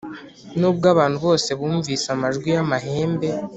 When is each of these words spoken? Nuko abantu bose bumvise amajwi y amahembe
Nuko 0.57 0.85
abantu 0.93 1.17
bose 1.25 1.49
bumvise 1.59 2.05
amajwi 2.15 2.47
y 2.55 2.59
amahembe 2.63 3.27